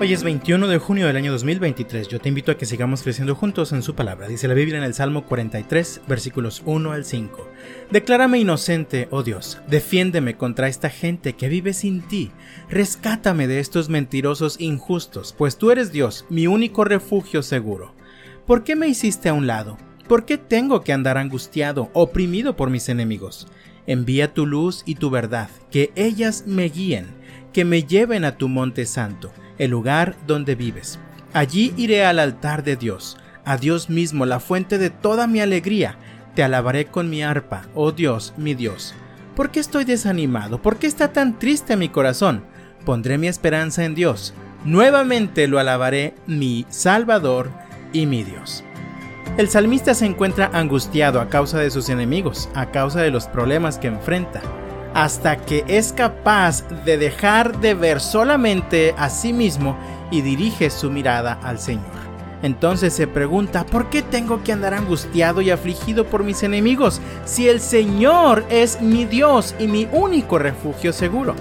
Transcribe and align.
Hoy 0.00 0.12
es 0.12 0.24
21 0.24 0.66
de 0.66 0.78
junio 0.78 1.06
del 1.06 1.16
año 1.16 1.30
2023. 1.30 2.08
Yo 2.08 2.18
te 2.18 2.28
invito 2.28 2.50
a 2.50 2.56
que 2.56 2.66
sigamos 2.66 3.02
creciendo 3.02 3.36
juntos 3.36 3.72
en 3.72 3.80
su 3.80 3.94
palabra. 3.94 4.26
Dice 4.26 4.48
la 4.48 4.54
Biblia 4.54 4.76
en 4.78 4.82
el 4.84 4.92
Salmo 4.92 5.24
43, 5.24 6.02
versículos 6.08 6.62
1 6.66 6.90
al 6.90 7.04
5. 7.04 7.48
Declárame 7.92 8.40
inocente, 8.40 9.06
oh 9.12 9.22
Dios. 9.22 9.60
Defiéndeme 9.68 10.36
contra 10.36 10.66
esta 10.66 10.90
gente 10.90 11.34
que 11.34 11.48
vive 11.48 11.72
sin 11.72 12.02
ti. 12.02 12.32
Rescátame 12.68 13.46
de 13.46 13.60
estos 13.60 13.88
mentirosos 13.88 14.60
injustos, 14.60 15.32
pues 15.38 15.56
tú 15.58 15.70
eres 15.70 15.92
Dios, 15.92 16.26
mi 16.28 16.48
único 16.48 16.84
refugio 16.84 17.42
seguro. 17.42 17.94
¿Por 18.46 18.64
qué 18.64 18.74
me 18.74 18.88
hiciste 18.88 19.28
a 19.28 19.34
un 19.34 19.46
lado? 19.46 19.78
¿Por 20.08 20.24
qué 20.26 20.38
tengo 20.38 20.82
que 20.82 20.92
andar 20.92 21.18
angustiado, 21.18 21.90
oprimido 21.94 22.56
por 22.56 22.68
mis 22.68 22.88
enemigos? 22.88 23.46
Envía 23.86 24.34
tu 24.34 24.44
luz 24.44 24.82
y 24.86 24.96
tu 24.96 25.08
verdad, 25.08 25.48
que 25.70 25.92
ellas 25.94 26.44
me 26.48 26.68
guíen, 26.68 27.06
que 27.52 27.64
me 27.64 27.84
lleven 27.84 28.24
a 28.24 28.36
tu 28.36 28.48
monte 28.48 28.86
santo 28.86 29.32
el 29.58 29.70
lugar 29.70 30.16
donde 30.26 30.54
vives. 30.54 30.98
Allí 31.32 31.74
iré 31.76 32.04
al 32.04 32.18
altar 32.18 32.62
de 32.62 32.76
Dios, 32.76 33.16
a 33.44 33.56
Dios 33.56 33.90
mismo, 33.90 34.26
la 34.26 34.40
fuente 34.40 34.78
de 34.78 34.90
toda 34.90 35.26
mi 35.26 35.40
alegría. 35.40 35.96
Te 36.34 36.42
alabaré 36.42 36.86
con 36.86 37.10
mi 37.10 37.22
arpa, 37.22 37.66
oh 37.74 37.92
Dios, 37.92 38.34
mi 38.36 38.54
Dios. 38.54 38.94
¿Por 39.36 39.50
qué 39.50 39.60
estoy 39.60 39.84
desanimado? 39.84 40.62
¿Por 40.62 40.76
qué 40.76 40.86
está 40.86 41.12
tan 41.12 41.38
triste 41.38 41.76
mi 41.76 41.88
corazón? 41.88 42.44
Pondré 42.84 43.18
mi 43.18 43.26
esperanza 43.26 43.84
en 43.84 43.94
Dios. 43.94 44.34
Nuevamente 44.64 45.48
lo 45.48 45.58
alabaré, 45.58 46.14
mi 46.26 46.66
Salvador 46.68 47.50
y 47.92 48.06
mi 48.06 48.22
Dios. 48.24 48.64
El 49.36 49.48
salmista 49.48 49.94
se 49.94 50.06
encuentra 50.06 50.50
angustiado 50.52 51.20
a 51.20 51.28
causa 51.28 51.58
de 51.58 51.70
sus 51.70 51.88
enemigos, 51.88 52.48
a 52.54 52.70
causa 52.70 53.02
de 53.02 53.10
los 53.10 53.26
problemas 53.26 53.78
que 53.78 53.88
enfrenta 53.88 54.40
hasta 54.94 55.36
que 55.36 55.64
es 55.66 55.92
capaz 55.92 56.62
de 56.84 56.96
dejar 56.96 57.60
de 57.60 57.74
ver 57.74 58.00
solamente 58.00 58.94
a 58.96 59.10
sí 59.10 59.32
mismo 59.32 59.76
y 60.10 60.22
dirige 60.22 60.70
su 60.70 60.90
mirada 60.90 61.38
al 61.42 61.58
Señor. 61.58 62.04
Entonces 62.42 62.92
se 62.92 63.06
pregunta, 63.06 63.64
¿por 63.64 63.88
qué 63.90 64.02
tengo 64.02 64.42
que 64.44 64.52
andar 64.52 64.74
angustiado 64.74 65.40
y 65.40 65.50
afligido 65.50 66.04
por 66.04 66.24
mis 66.24 66.42
enemigos 66.42 67.00
si 67.24 67.48
el 67.48 67.58
Señor 67.58 68.44
es 68.50 68.80
mi 68.82 69.06
Dios 69.06 69.54
y 69.58 69.66
mi 69.66 69.88
único 69.92 70.38
refugio 70.38 70.92
seguro? 70.92 71.34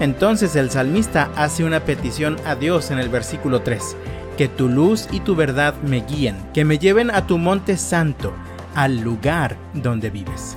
Entonces 0.00 0.56
el 0.56 0.70
salmista 0.70 1.30
hace 1.36 1.64
una 1.64 1.80
petición 1.84 2.36
a 2.44 2.56
Dios 2.56 2.90
en 2.90 2.98
el 2.98 3.08
versículo 3.08 3.62
3, 3.62 3.96
que 4.36 4.48
tu 4.48 4.68
luz 4.68 5.06
y 5.12 5.20
tu 5.20 5.36
verdad 5.36 5.74
me 5.84 6.00
guíen, 6.00 6.36
que 6.52 6.64
me 6.64 6.78
lleven 6.78 7.12
a 7.12 7.28
tu 7.28 7.38
monte 7.38 7.76
santo, 7.76 8.32
al 8.74 8.98
lugar 9.02 9.56
donde 9.72 10.10
vives. 10.10 10.56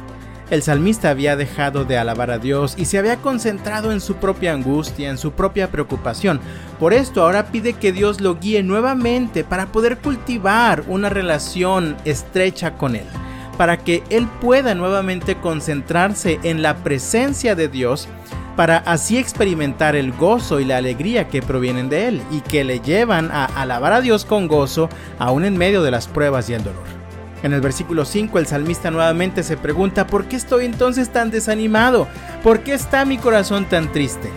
El 0.49 0.63
salmista 0.63 1.09
había 1.09 1.35
dejado 1.35 1.83
de 1.83 1.97
alabar 1.97 2.31
a 2.31 2.37
Dios 2.37 2.75
y 2.77 2.85
se 2.85 2.97
había 2.97 3.17
concentrado 3.17 3.91
en 3.91 3.99
su 3.99 4.15
propia 4.15 4.53
angustia, 4.53 5.09
en 5.09 5.17
su 5.17 5.33
propia 5.33 5.69
preocupación. 5.71 6.39
Por 6.79 6.93
esto 6.93 7.21
ahora 7.21 7.47
pide 7.47 7.73
que 7.73 7.91
Dios 7.91 8.21
lo 8.21 8.35
guíe 8.35 8.63
nuevamente 8.63 9.43
para 9.43 9.65
poder 9.67 9.97
cultivar 9.97 10.85
una 10.87 11.09
relación 11.09 11.97
estrecha 12.05 12.75
con 12.75 12.95
Él, 12.95 13.05
para 13.57 13.75
que 13.77 14.03
Él 14.09 14.25
pueda 14.39 14.73
nuevamente 14.73 15.35
concentrarse 15.35 16.39
en 16.43 16.61
la 16.61 16.77
presencia 16.77 17.53
de 17.53 17.67
Dios 17.67 18.07
para 18.55 18.77
así 18.77 19.17
experimentar 19.17 19.97
el 19.97 20.13
gozo 20.13 20.61
y 20.61 20.65
la 20.65 20.77
alegría 20.77 21.27
que 21.27 21.41
provienen 21.41 21.89
de 21.89 22.07
Él 22.07 22.21
y 22.31 22.39
que 22.39 22.63
le 22.63 22.79
llevan 22.79 23.31
a 23.31 23.45
alabar 23.45 23.91
a 23.91 24.01
Dios 24.01 24.23
con 24.23 24.47
gozo 24.47 24.87
aún 25.19 25.43
en 25.43 25.57
medio 25.57 25.83
de 25.83 25.91
las 25.91 26.07
pruebas 26.07 26.49
y 26.49 26.53
el 26.53 26.63
dolor. 26.63 26.96
En 27.47 27.53
el 27.53 27.61
versículo 27.61 28.03
5 28.03 28.39
el 28.39 28.45
salmista 28.45 28.91
nuevamente 28.91 29.41
se 29.41 29.55
pregunta, 29.55 30.05
¿por 30.05 30.25
qué 30.25 30.35
estoy 30.35 30.65
entonces 30.65 31.13
tan 31.13 31.31
desanimado? 31.31 32.09
¿Por 32.43 32.59
qué 32.59 32.73
está 32.73 33.05
mi 33.05 33.17
corazón 33.17 33.63
tan 33.63 33.89
triste? 33.93 34.29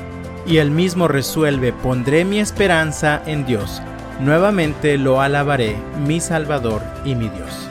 Y 0.47 0.59
él 0.59 0.71
mismo 0.71 1.09
resuelve, 1.09 1.73
pondré 1.73 2.25
mi 2.25 2.39
esperanza 2.39 3.21
en 3.27 3.45
Dios. 3.45 3.83
Nuevamente 4.21 4.97
lo 4.97 5.21
alabaré, 5.21 5.77
mi 6.07 6.21
Salvador 6.21 6.83
y 7.05 7.17
mi 7.17 7.29
Dios. 7.31 7.69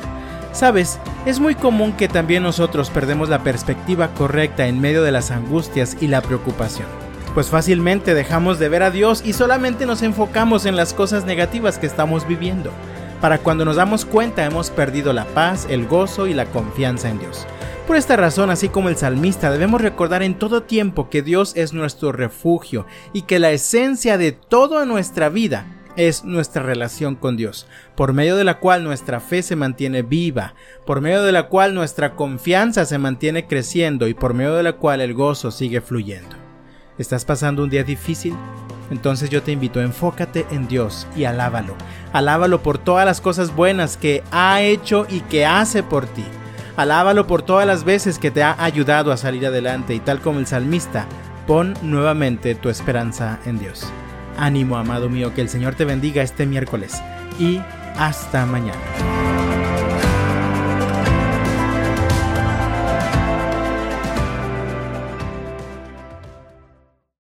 Sabes, 0.51 0.99
es 1.25 1.39
muy 1.39 1.55
común 1.55 1.93
que 1.93 2.09
también 2.09 2.43
nosotros 2.43 2.89
perdemos 2.89 3.29
la 3.29 3.41
perspectiva 3.41 4.09
correcta 4.15 4.67
en 4.67 4.81
medio 4.81 5.03
de 5.03 5.13
las 5.13 5.31
angustias 5.31 5.95
y 6.01 6.07
la 6.07 6.19
preocupación. 6.21 6.87
Pues 7.33 7.47
fácilmente 7.47 8.13
dejamos 8.13 8.59
de 8.59 8.67
ver 8.67 8.83
a 8.83 8.91
Dios 8.91 9.21
y 9.23 9.31
solamente 9.31 9.85
nos 9.85 10.01
enfocamos 10.01 10.65
en 10.65 10.75
las 10.75 10.93
cosas 10.93 11.23
negativas 11.23 11.77
que 11.77 11.87
estamos 11.87 12.27
viviendo 12.27 12.73
para 13.21 13.39
cuando 13.39 13.65
nos 13.65 13.75
damos 13.75 14.05
cuenta 14.05 14.45
hemos 14.45 14.69
perdido 14.69 15.13
la 15.13 15.25
paz, 15.25 15.67
el 15.69 15.87
gozo 15.87 16.27
y 16.27 16.33
la 16.33 16.45
confianza 16.45 17.09
en 17.09 17.19
Dios. 17.19 17.45
Por 17.87 17.97
esta 17.97 18.15
razón, 18.15 18.51
así 18.51 18.69
como 18.69 18.89
el 18.89 18.97
salmista, 18.97 19.49
debemos 19.49 19.81
recordar 19.81 20.21
en 20.21 20.37
todo 20.37 20.63
tiempo 20.63 21.09
que 21.09 21.23
Dios 21.23 21.53
es 21.55 21.73
nuestro 21.73 22.11
refugio 22.11 22.85
y 23.13 23.23
que 23.23 23.39
la 23.39 23.49
esencia 23.51 24.17
de 24.17 24.31
toda 24.31 24.85
nuestra 24.85 25.29
vida 25.29 25.65
es 25.95 26.23
nuestra 26.23 26.61
relación 26.61 27.15
con 27.15 27.35
Dios, 27.35 27.67
por 27.95 28.13
medio 28.13 28.37
de 28.37 28.43
la 28.43 28.59
cual 28.59 28.83
nuestra 28.83 29.19
fe 29.19 29.41
se 29.41 29.55
mantiene 29.55 30.03
viva, 30.03 30.53
por 30.85 31.01
medio 31.01 31.23
de 31.23 31.31
la 31.31 31.47
cual 31.47 31.73
nuestra 31.73 32.15
confianza 32.15 32.85
se 32.85 32.99
mantiene 32.99 33.47
creciendo 33.47 34.07
y 34.07 34.13
por 34.13 34.33
medio 34.33 34.53
de 34.53 34.63
la 34.63 34.73
cual 34.73 35.01
el 35.01 35.13
gozo 35.13 35.51
sigue 35.51 35.81
fluyendo. 35.81 36.35
¿Estás 36.97 37.25
pasando 37.25 37.63
un 37.63 37.69
día 37.69 37.83
difícil? 37.83 38.35
Entonces 38.91 39.29
yo 39.29 39.43
te 39.43 39.51
invito, 39.51 39.81
enfócate 39.81 40.45
en 40.51 40.67
Dios 40.67 41.07
y 41.15 41.25
alábalo. 41.25 41.75
Alábalo 42.13 42.61
por 42.63 42.77
todas 42.77 43.05
las 43.05 43.21
cosas 43.21 43.55
buenas 43.55 43.97
que 43.97 44.23
ha 44.31 44.61
hecho 44.61 45.05
y 45.09 45.21
que 45.21 45.45
hace 45.45 45.83
por 45.83 46.05
ti. 46.07 46.25
Alábalo 46.75 47.27
por 47.27 47.41
todas 47.41 47.67
las 47.67 47.83
veces 47.83 48.19
que 48.19 48.31
te 48.31 48.41
ha 48.41 48.55
ayudado 48.63 49.11
a 49.11 49.17
salir 49.17 49.45
adelante 49.45 49.93
y 49.93 49.99
tal 49.99 50.21
como 50.21 50.39
el 50.39 50.47
salmista, 50.47 51.07
pon 51.45 51.73
nuevamente 51.81 52.55
tu 52.55 52.69
esperanza 52.69 53.39
en 53.45 53.59
Dios. 53.59 53.85
Ánimo, 54.37 54.77
amado 54.77 55.09
mío, 55.09 55.33
que 55.33 55.41
el 55.41 55.49
Señor 55.49 55.75
te 55.75 55.83
bendiga 55.83 56.23
este 56.23 56.45
miércoles 56.45 57.01
y 57.37 57.59
hasta 57.97 58.45
mañana. 58.45 59.18